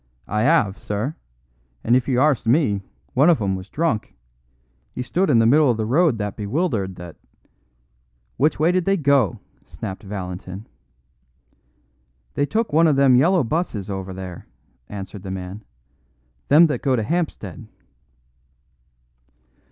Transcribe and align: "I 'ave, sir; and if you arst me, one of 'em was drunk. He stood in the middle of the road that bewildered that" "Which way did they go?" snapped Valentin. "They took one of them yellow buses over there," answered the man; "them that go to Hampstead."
"I 0.27 0.47
'ave, 0.49 0.79
sir; 0.79 1.15
and 1.83 1.95
if 1.95 2.07
you 2.07 2.19
arst 2.19 2.47
me, 2.47 2.81
one 3.13 3.29
of 3.29 3.39
'em 3.39 3.55
was 3.55 3.69
drunk. 3.69 4.15
He 4.93 5.03
stood 5.03 5.29
in 5.29 5.37
the 5.37 5.45
middle 5.45 5.69
of 5.69 5.77
the 5.77 5.85
road 5.85 6.17
that 6.17 6.35
bewildered 6.35 6.95
that" 6.95 7.17
"Which 8.37 8.59
way 8.59 8.71
did 8.71 8.85
they 8.85 8.97
go?" 8.97 9.37
snapped 9.67 10.01
Valentin. 10.01 10.65
"They 12.33 12.47
took 12.47 12.73
one 12.73 12.87
of 12.87 12.95
them 12.95 13.15
yellow 13.15 13.43
buses 13.43 13.91
over 13.91 14.11
there," 14.11 14.47
answered 14.89 15.21
the 15.21 15.29
man; 15.29 15.63
"them 16.47 16.65
that 16.65 16.81
go 16.81 16.95
to 16.95 17.03
Hampstead." 17.03 17.67